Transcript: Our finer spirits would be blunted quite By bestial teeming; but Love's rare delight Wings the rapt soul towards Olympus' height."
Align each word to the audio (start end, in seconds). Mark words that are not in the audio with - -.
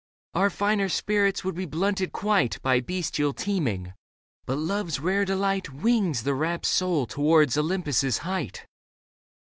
Our 0.33 0.49
finer 0.49 0.89
spirits 0.89 1.43
would 1.43 1.53
be 1.53 1.67
blunted 1.67 2.11
quite 2.11 2.59
By 2.63 2.79
bestial 2.81 3.33
teeming; 3.33 3.93
but 4.47 4.57
Love's 4.57 4.99
rare 4.99 5.25
delight 5.25 5.69
Wings 5.69 6.23
the 6.23 6.33
rapt 6.33 6.65
soul 6.65 7.05
towards 7.05 7.55
Olympus' 7.55 8.17
height." 8.17 8.65